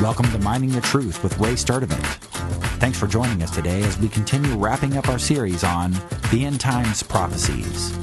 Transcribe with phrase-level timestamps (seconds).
[0.00, 2.04] Welcome to Mining the Truth with Ray Sturdivant.
[2.80, 5.92] Thanks for joining us today as we continue wrapping up our series on
[6.32, 7.96] the end times prophecies.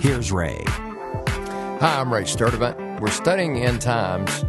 [0.00, 0.64] Here's Ray.
[0.66, 3.00] Hi, I'm Ray Sturdivant.
[3.00, 4.42] We're studying end times,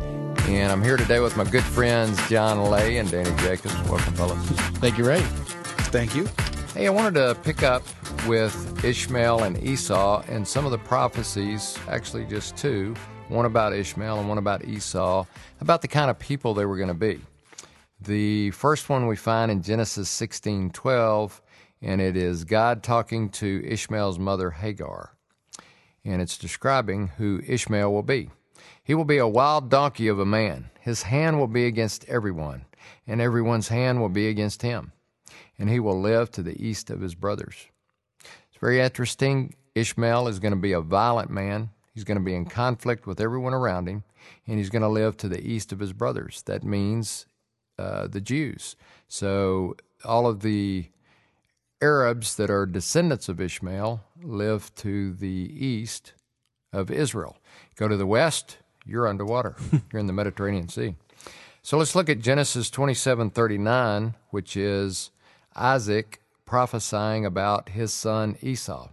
[0.48, 3.76] and I'm here today with my good friends John Lay and Danny Jacobs.
[3.88, 4.44] Welcome, fellas.
[4.80, 5.22] Thank you, Ray.
[5.92, 6.28] Thank you.
[6.74, 7.84] Hey, I wanted to pick up
[8.28, 12.96] with Ishmael and Esau and some of the prophecies, actually just two,
[13.30, 15.26] one about Ishmael and one about Esau,
[15.62, 17.22] about the kind of people they were going to be.
[18.02, 21.42] The first one we find in Genesis 16:12,
[21.82, 25.16] and it is God talking to Ishmael's mother Hagar.
[26.04, 28.30] And it's describing who Ishmael will be.
[28.84, 30.70] He will be a wild donkey of a man.
[30.80, 32.66] His hand will be against everyone,
[33.06, 34.94] and everyone's hand will be against him.
[35.60, 37.68] And he will live to the east of his brothers.
[38.24, 39.54] It's very interesting.
[39.76, 41.70] Ishmael is going to be a violent man.
[42.00, 44.06] He's going to be in conflict with everyone around him,
[44.48, 46.42] and he's going to live to the east of his brothers.
[46.46, 47.26] That means
[47.78, 48.78] uh, the Jews.
[49.10, 50.86] So all of the
[51.82, 56.14] Arabs that are descendants of Ishmael live to the east
[56.72, 57.36] of Israel.
[57.76, 59.58] Go to the west, you're underwater.
[59.92, 60.96] you're in the Mediterranean Sea.
[61.62, 65.12] So let's look at Genesis 27:39, which is
[65.54, 68.88] Isaac prophesying about his son Esau.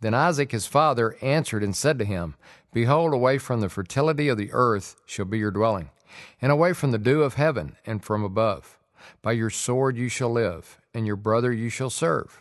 [0.00, 2.34] Then Isaac his father answered and said to him,
[2.72, 5.90] Behold, away from the fertility of the earth shall be your dwelling,
[6.40, 8.78] and away from the dew of heaven and from above.
[9.22, 12.40] By your sword you shall live, and your brother you shall serve.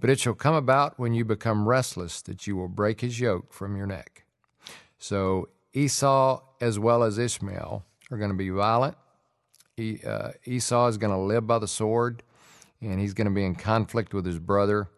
[0.00, 3.52] But it shall come about when you become restless that you will break his yoke
[3.52, 4.24] from your neck.
[4.98, 8.96] So Esau as well as Ishmael are going to be violent.
[9.78, 12.22] Uh, Esau is going to live by the sword,
[12.80, 14.88] and he's going to be in conflict with his brother.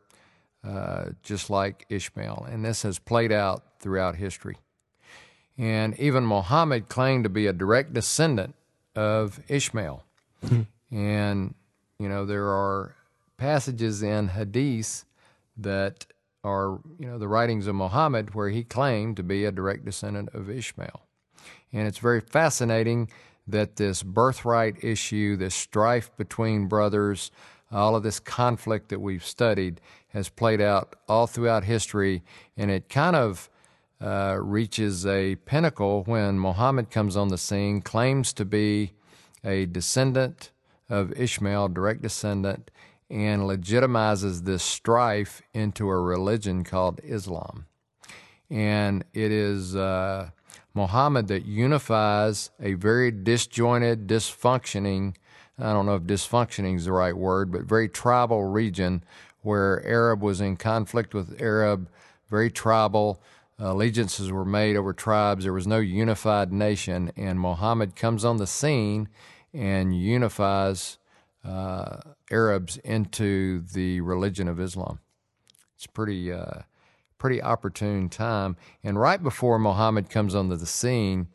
[0.66, 2.46] Uh, just like Ishmael.
[2.50, 4.56] And this has played out throughout history.
[5.56, 8.56] And even Muhammad claimed to be a direct descendant
[8.96, 10.02] of Ishmael.
[10.44, 10.62] Hmm.
[10.90, 11.54] And,
[12.00, 12.96] you know, there are
[13.36, 15.04] passages in Hadith
[15.56, 16.06] that
[16.42, 20.30] are, you know, the writings of Muhammad where he claimed to be a direct descendant
[20.34, 21.02] of Ishmael.
[21.72, 23.08] And it's very fascinating
[23.46, 27.30] that this birthright issue, this strife between brothers,
[27.72, 32.22] all of this conflict that we've studied has played out all throughout history,
[32.56, 33.50] and it kind of
[34.00, 38.92] uh, reaches a pinnacle when Muhammad comes on the scene, claims to be
[39.44, 40.50] a descendant
[40.88, 42.70] of Ishmael, direct descendant,
[43.08, 47.66] and legitimizes this strife into a religion called Islam.
[48.50, 50.30] And it is uh,
[50.74, 55.16] Muhammad that unifies a very disjointed, dysfunctioning
[55.58, 59.02] I don't know if dysfunctioning is the right word, but very tribal region
[59.42, 61.88] where Arab was in conflict with Arab,
[62.28, 63.22] very tribal.
[63.58, 65.44] Allegiances were made over tribes.
[65.44, 69.08] There was no unified nation, and Muhammad comes on the scene
[69.54, 70.98] and unifies
[71.42, 72.00] uh,
[72.30, 74.98] Arabs into the religion of Islam.
[75.74, 76.62] It's pretty, uh,
[77.18, 78.56] pretty opportune time.
[78.84, 81.28] And right before Muhammad comes onto the scene,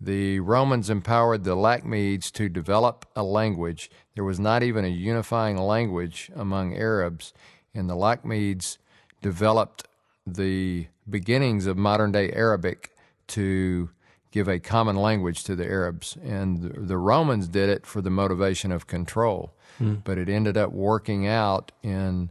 [0.00, 3.90] the Romans empowered the Lachenes to develop a language.
[4.14, 7.32] There was not even a unifying language among Arabs,
[7.74, 8.78] and the Lachenes
[9.22, 9.86] developed
[10.26, 12.90] the beginnings of modern day Arabic
[13.28, 13.90] to
[14.30, 16.18] give a common language to the Arabs.
[16.22, 20.02] And the Romans did it for the motivation of control, mm.
[20.02, 22.30] but it ended up working out in.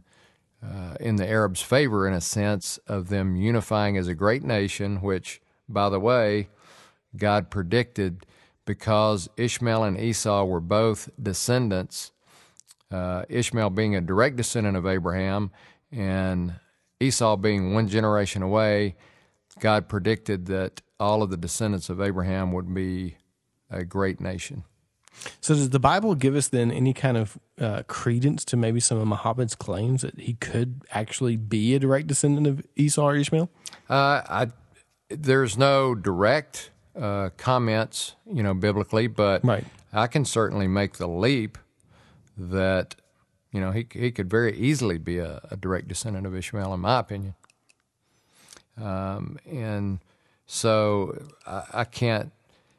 [0.62, 5.02] Uh, in the Arabs' favor, in a sense, of them unifying as a great nation,
[5.02, 6.48] which, by the way,
[7.16, 8.26] God predicted
[8.64, 12.12] because Ishmael and Esau were both descendants,
[12.90, 15.50] uh, Ishmael being a direct descendant of Abraham
[15.92, 16.54] and
[17.00, 18.96] Esau being one generation away,
[19.60, 23.16] God predicted that all of the descendants of Abraham would be
[23.70, 24.64] a great nation.
[25.40, 28.98] So, does the Bible give us then any kind of uh, credence to maybe some
[28.98, 33.48] of Muhammad's claims that he could actually be a direct descendant of Esau or Ishmael?
[33.88, 34.48] Uh, I,
[35.08, 36.70] there's no direct
[37.00, 39.64] uh, comments, you know, biblically, but right.
[39.92, 41.58] I can certainly make the leap
[42.36, 42.96] that,
[43.52, 46.80] you know, he he could very easily be a, a direct descendant of Ishmael, in
[46.80, 47.34] my opinion.
[48.80, 50.00] Um, and
[50.46, 52.32] so I, I, can't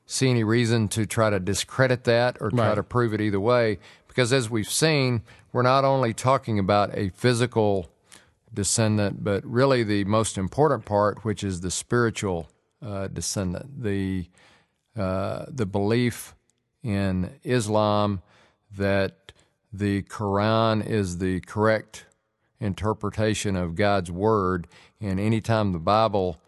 [0.05, 2.75] see any reason to try to discredit that or try right.
[2.75, 3.79] to prove it either way,
[4.09, 5.21] because as we've seen,
[5.53, 7.89] we're not only talking about a physical
[8.53, 12.49] descendant, but really the most important part, which is the spiritual
[12.81, 13.83] uh, descendant.
[13.83, 14.27] The
[14.97, 16.35] uh, the belief
[16.83, 18.21] in Islam
[18.77, 19.33] that
[19.73, 22.05] the Quran is the correct
[22.59, 24.67] interpretation of God's word,
[25.01, 26.39] and anytime the Bible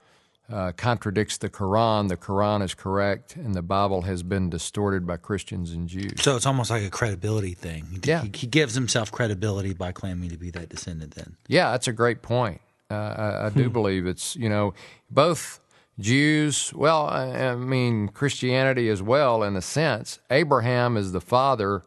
[0.50, 5.18] uh, contradicts the Quran, the Quran is correct, and the Bible has been distorted by
[5.18, 6.22] Christians and Jews.
[6.22, 7.86] So it's almost like a credibility thing.
[7.92, 8.22] He, Yeah.
[8.22, 11.16] he, he gives himself credibility by claiming to be that descendant.
[11.16, 12.62] Then Yeah, that's a great point.
[12.90, 14.74] Uh, I, I do believe it's you know
[15.12, 15.60] both
[16.00, 16.74] Jews.
[16.76, 20.20] Well, I, I mean Christianity as well in a sense.
[20.30, 21.84] Abraham is the father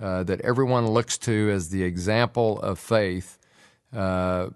[0.00, 3.38] uh, that everyone looks to as the example of faith.
[3.94, 4.48] Uh,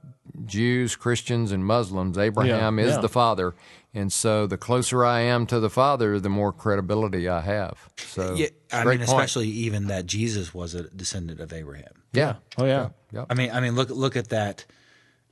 [0.45, 2.19] Jews, Christians, and Muslims.
[2.19, 3.01] Abraham is yeah.
[3.01, 3.55] the father,
[3.95, 7.89] and so the closer I am to the father, the more credibility I have.
[7.97, 9.21] So, yeah, it's a I great mean, point.
[9.21, 11.93] especially even that Jesus was a descendant of Abraham.
[12.13, 12.89] yeah, Oh yeah.
[13.13, 13.27] Yep.
[13.31, 14.65] I mean, I mean, look look at that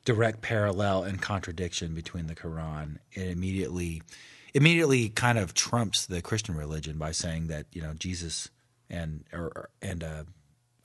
[0.04, 2.98] direct parallel and contradiction between the Quran.
[3.12, 4.02] It immediately
[4.54, 8.50] immediately kind of trumps the Christian religion by saying that you know Jesus
[8.90, 10.24] and or, or- and uh,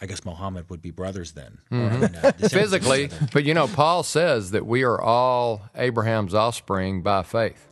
[0.01, 3.09] I guess Muhammad would be brothers then, Or, I mean, uh, descendants of each physically,
[3.33, 7.65] but you know, Paul says that we are all Abraham's offspring by faith.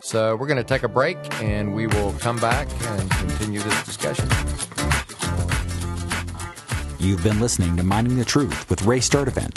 [0.00, 3.84] So we're going to take a break and we will come back and continue this
[3.84, 4.28] discussion.
[7.00, 9.56] You've been listening to Mining the Truth with Ray Sturdivant.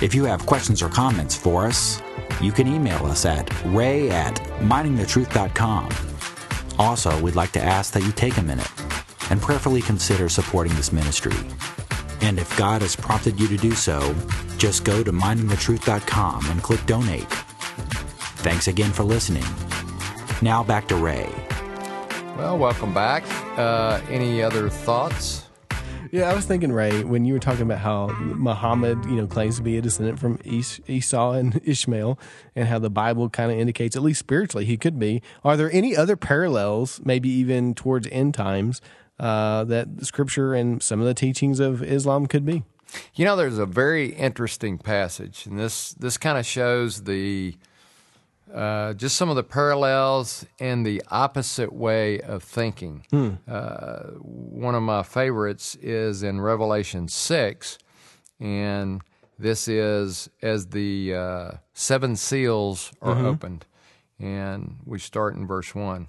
[0.00, 2.00] If you have questions or comments for us,
[2.40, 5.90] you can email us at ray at miningthetruth.com.
[6.78, 8.70] Also, we'd like to ask that you take a minute
[9.30, 11.34] and prayerfully consider supporting this ministry.
[12.20, 14.14] And if God has prompted you to do so,
[14.56, 17.26] just go to miningthetruth.com and click donate.
[18.38, 19.44] Thanks again for listening.
[20.42, 21.28] Now back to Ray.
[22.36, 23.24] Well, welcome back.
[23.58, 25.47] Uh, any other thoughts?
[26.10, 29.56] Yeah, I was thinking, Ray, when you were talking about how Muhammad, you know, claims
[29.56, 32.18] to be a descendant from Es- Esau and Ishmael,
[32.56, 35.20] and how the Bible kind of indicates, at least spiritually, he could be.
[35.44, 38.80] Are there any other parallels, maybe even towards end times,
[39.20, 42.62] uh, that Scripture and some of the teachings of Islam could be?
[43.14, 47.54] You know, there's a very interesting passage, and this this kind of shows the
[48.54, 53.04] uh, just some of the parallels and the opposite way of thinking.
[53.46, 57.78] Uh, one of my favorites is in Revelation six,
[58.40, 59.02] and
[59.38, 63.66] this is as the uh, seven seals are opened,
[64.18, 66.08] and we start in verse one.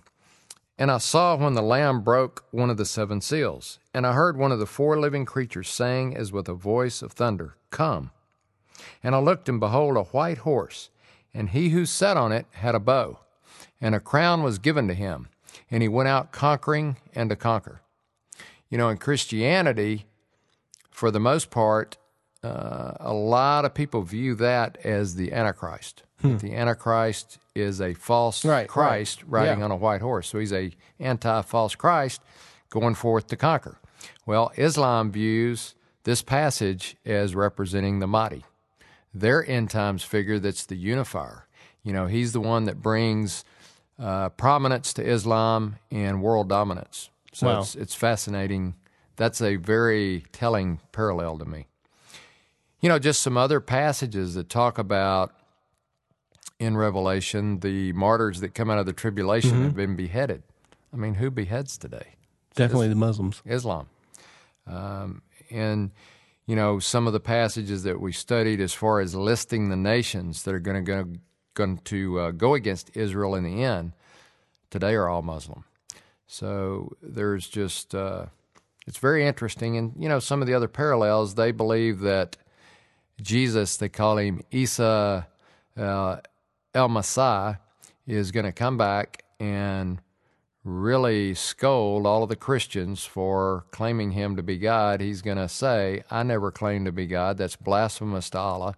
[0.77, 4.37] And I saw when the Lamb broke one of the seven seals, and I heard
[4.37, 8.11] one of the four living creatures saying as with a voice of thunder, Come.
[9.03, 10.89] And I looked, and behold, a white horse,
[11.33, 13.19] and he who sat on it had a bow,
[13.81, 15.27] and a crown was given to him,
[15.71, 17.81] and he went out conquering and to conquer.
[18.69, 20.05] You know, in Christianity,
[20.91, 21.97] for the most part,
[22.43, 26.03] uh, a lot of people view that as the Antichrist.
[26.21, 28.67] That The Antichrist is a false Right, right.
[28.67, 29.65] Christ riding Yeah.
[29.65, 30.27] on a white horse.
[30.27, 32.21] So he's a anti-false Christ
[32.69, 33.77] going forth to conquer.
[34.25, 38.43] Well, Islam views this passage as representing the Mahdi.
[39.13, 41.47] Their end times figure that's the unifier.
[41.83, 43.43] You know, he's the one that brings
[43.97, 47.09] uh, prominence to Islam and world dominance.
[47.33, 47.59] So Wow.
[47.61, 48.75] it's, it's fascinating.
[49.15, 51.67] That's a very telling parallel to me.
[52.81, 55.33] You know, just some other passages that talk about
[56.59, 60.43] in Revelation the martyrs that come out of the tribulation have been beheaded.
[60.93, 62.15] I mean, who beheads today?
[62.55, 63.41] Definitely the Muslims.
[63.45, 63.87] Islam.
[64.67, 65.91] Um, and,
[66.49, 70.41] you know, some of the passages that we studied as far as listing the nations
[70.41, 71.13] that are going to go,
[71.53, 73.93] going to uh, go against Israel in the end
[74.71, 75.63] today are all Muslim.
[76.25, 78.25] So there's just, uh,
[78.87, 79.77] it's very interesting.
[79.77, 82.35] And, you know, some of the other parallels, they believe that
[83.21, 85.27] Jesus, they call him Isa
[85.77, 86.15] uh,
[86.73, 87.59] al-Masih,
[88.07, 90.01] is going to come back and
[90.69, 95.01] really scold all of the Christians for claiming him to be God.
[95.01, 97.37] He's going to say, I never claimed to be God.
[97.37, 98.75] That's blasphemous to Allah.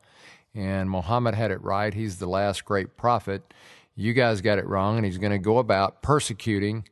[0.56, 1.94] And Muhammad had it right.
[1.94, 3.54] He's the last great prophet.
[3.96, 4.98] You guys got it wrong.
[4.98, 6.86] And he's going to go about persecuting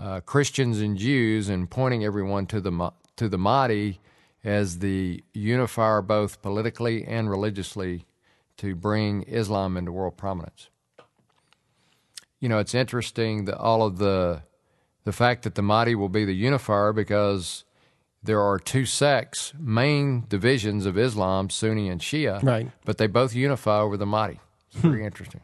[0.00, 4.00] uh, Christians and Jews and pointing everyone to the to the Mahdi
[4.42, 8.06] as the unifier both politically and religiously
[8.56, 10.70] to bring Islam into world prominence.
[12.42, 14.42] You know, it's interesting that all of the
[15.04, 17.64] the fact that the Mahdi will be the unifier because
[18.22, 22.68] there are two sects, main divisions of Islam, Sunni and Shia, Right.
[22.84, 24.38] but they both unify over the Mahdi.
[24.72, 25.40] It's very interesting.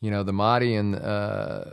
[0.00, 1.64] You know, the Mahdi and uh,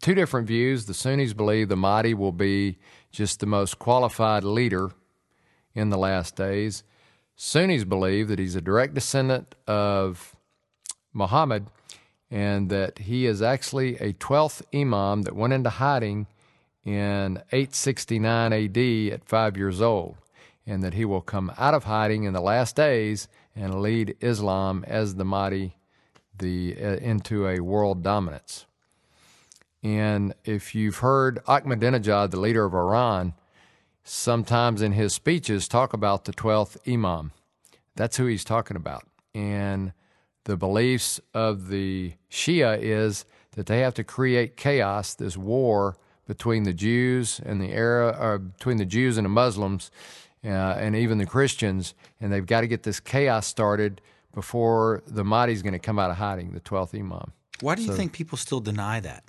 [0.00, 0.86] two different views.
[0.86, 2.78] The Sunnis believe the Mahdi will be
[3.10, 4.90] just the most qualified leader
[5.74, 6.82] in the last days.
[7.36, 10.34] Sunnis believe that he's a direct descendant of
[11.12, 11.66] Muhammad
[12.30, 16.26] and that he is actually a 12th Imam that went into hiding
[16.84, 20.16] in 869 AD at five years old,
[20.66, 24.84] and that he will come out of hiding in the last days and lead Islam
[24.86, 25.76] as the Mahdi
[26.38, 28.66] the uh, into a world dominance.
[29.82, 33.34] And if you've heard Ahmadinejad, the leader of Iran,
[34.04, 37.32] sometimes in his speeches talk about the 12th Imam.
[37.94, 39.04] That's who he's talking about.
[39.34, 39.92] And
[40.46, 46.62] the beliefs of the Shia is that they have to create chaos, this war between
[46.62, 49.90] the Jews and the Arab, or between the Jews and the Muslims,
[50.44, 54.00] uh, and even the Christians, and they've got to get this chaos started
[54.32, 57.32] before the Mahdi's going to come out of hiding, the 12th Imam.
[57.60, 59.24] Why do you think people still deny that,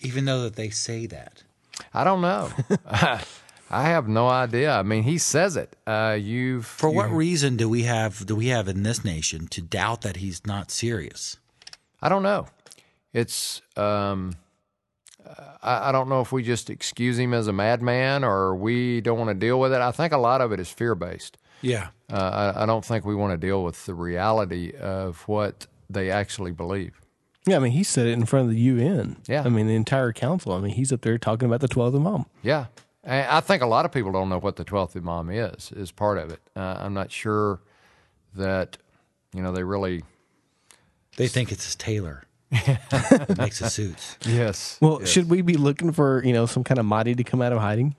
[0.00, 1.44] even though that they say that?
[1.94, 2.50] I don't know.
[3.70, 4.72] I have no idea.
[4.72, 5.76] I mean, he says it.
[5.86, 9.46] Uh, you've For what you- reason do we have do we have in this nation
[9.48, 11.36] to doubt that he's not serious?
[12.00, 12.46] I don't know.
[13.12, 14.34] It's um,
[15.62, 19.18] I, I don't know if we just excuse him as a madman or we don't
[19.18, 19.80] want to deal with it.
[19.80, 21.36] I think a lot of it is fear based.
[21.60, 21.88] Yeah.
[22.10, 26.10] Uh, I, I don't think we want to deal with the reality of what they
[26.10, 27.00] actually believe.
[27.46, 29.16] Yeah, I mean, he said it in front of the UN.
[29.26, 29.42] Yeah.
[29.44, 30.52] I mean, the entire council.
[30.52, 32.26] I mean, he's up there talking about the 12th Imam.
[32.42, 32.66] Yeah.
[33.08, 35.90] And I think a lot of people don't know what the 12th Imam is, is
[35.90, 36.40] part of it.
[36.54, 37.58] Uh, I'm not sure
[38.36, 38.76] that,
[39.32, 40.04] you know, they really.
[41.16, 42.24] They think it's his tailor.
[42.50, 44.16] that makes the suits.
[44.26, 44.76] Yes.
[44.82, 47.52] Well, should we be looking for, you know, some kind of Mahdi to come out
[47.52, 47.96] of hiding?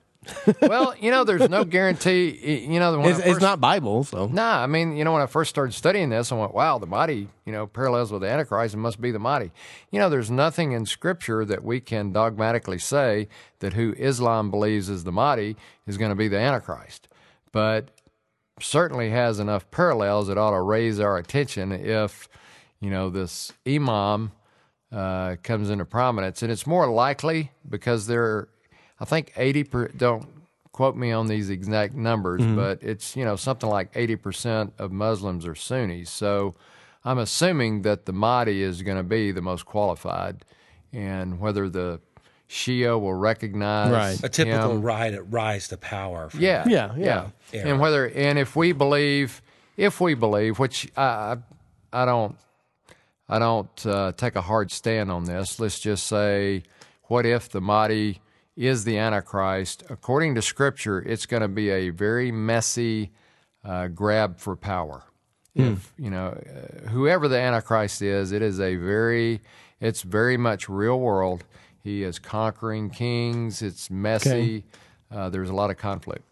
[0.62, 2.66] Well, you know, there's no guarantee.
[2.66, 4.28] You know, when I It's, it's not Bible, so.
[4.28, 6.88] Nah, I mean, you know, when I first started studying this, I went, wow, the
[6.88, 8.74] Mahdi, you know, parallels with the Antichrist.
[8.74, 9.52] It must be the Mahdi.
[9.92, 13.28] You know, there's nothing in Scripture that we can dogmatically say
[13.60, 15.56] that who Islam believes is the Mahdi
[15.88, 17.08] is going to be the Antichrist.
[17.52, 17.90] But
[18.62, 22.28] certainly has enough parallels that ought to raise our attention if,
[22.80, 24.32] you know, this Imam
[24.92, 26.44] uh, comes into prominence.
[26.44, 28.50] And it's more likely because there,
[29.00, 30.28] I think 80 per, don't
[30.72, 35.46] quote me on these exact numbers, but it's, you know, something like 80% of Muslims
[35.46, 36.10] are Sunnis.
[36.10, 36.56] So
[37.06, 40.44] I'm assuming that the Mahdi is going to be the most qualified.
[40.92, 42.00] And whether the
[42.50, 44.24] Shia will recognize Right.
[44.24, 46.30] A typical him- ride rise to power.
[46.30, 47.30] from- yeah, Yeah, yeah.
[47.54, 49.42] And whether and if we believe,
[49.78, 51.04] if we believe, which I,
[51.94, 52.36] I, I don't,
[53.30, 55.60] I don't uh, take a hard stand on this.
[55.60, 56.64] Let's just say,
[57.04, 58.20] what if the Mahdi
[58.60, 59.84] is the Antichrist?
[59.90, 63.12] According to Scripture, it's going to be a very messy
[63.64, 65.04] uh, grab for power.
[65.56, 69.42] If you know, uh, whoever the Antichrist is, it is a very,
[69.82, 71.44] it's very much real world.
[71.84, 73.62] He is conquering kings.
[73.62, 74.66] It's messy.
[75.12, 76.24] Uh, there's a lot of conflict.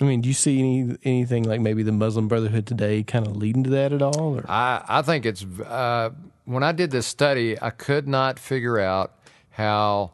[0.00, 3.36] I mean, do you see any anything like maybe the Muslim Brotherhood today kind of
[3.36, 4.38] leading to that at all?
[4.38, 4.44] Or?
[4.48, 6.10] I, I think it's uh,
[6.44, 9.12] when I did this study, I could not figure out
[9.50, 10.12] how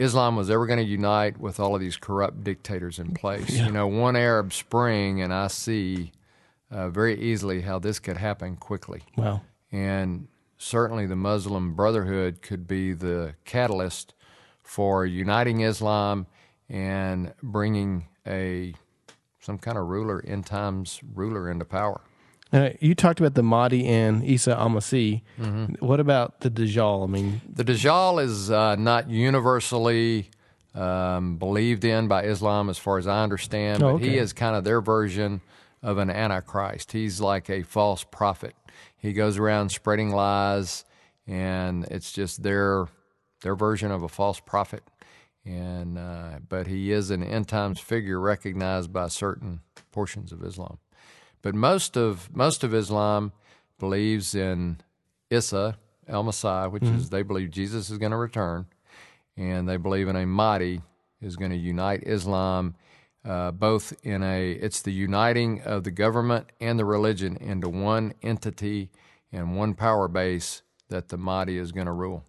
[0.00, 3.50] Islam was ever going to unite with all of these corrupt dictators in place.
[3.50, 6.12] You know, one Arab Spring, and I see
[6.70, 9.02] uh, very easily how this could happen quickly.
[9.16, 9.42] Wow.
[9.70, 14.14] And certainly the Muslim Brotherhood could be the catalyst
[14.62, 16.26] for uniting Islam
[16.70, 18.72] and bringing a
[19.40, 22.00] some kind of ruler, end times ruler into power.
[22.52, 25.22] Uh, you talked about the Mahdi and Isa al-Masih.
[25.40, 25.84] Mm-hmm.
[25.84, 27.04] What about the Dajjal?
[27.04, 30.30] I mean, The Dajjal is uh, not universally
[30.74, 34.56] um, believed in by Islam, as far as I understand, Oh, but he is kind
[34.56, 35.40] of their version
[35.82, 36.92] of an antichrist.
[36.92, 38.54] He's like a false prophet.
[38.96, 40.84] He goes around spreading lies,
[41.26, 42.86] and it's just their
[43.42, 44.82] their version of a false prophet.
[45.44, 50.78] And uh, but he is an end times figure recognized by certain portions of Islam.
[51.42, 53.32] But most of most of Islam
[53.78, 54.78] believes in
[55.30, 58.66] Isa El Messiah, which is they believe Jesus is going to return,
[59.36, 60.82] and they believe in a Mahdi
[61.20, 62.74] is going to unite Islam,
[63.24, 68.14] uh, both in a it's the uniting of the government and the religion into one
[68.22, 68.90] entity
[69.32, 72.24] and one power base that the Mahdi is going to rule.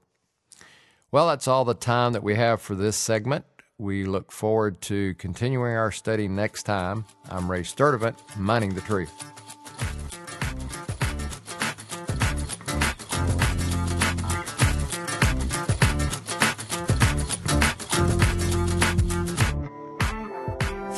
[1.12, 3.46] Well, that's all the time that we have for this segment.
[3.82, 7.04] We look forward to continuing our study next time.
[7.32, 9.10] I'm Ray Sturdivant, Mining the Truth.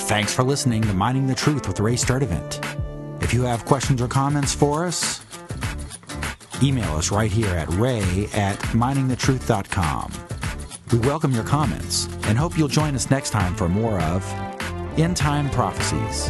[0.09, 3.23] Thanks for listening to Mining the Truth with Ray Sturdivant.
[3.23, 5.21] If you have questions or comments for us,
[6.61, 10.32] email us right here at ray at miningthetruth.com.
[10.93, 14.23] We welcome your comments and hope you'll join us next time for more of
[14.95, 16.29] End Time Prophecies.